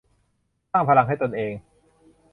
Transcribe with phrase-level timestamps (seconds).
[0.71, 1.51] สร้างพลังให้ตนเอง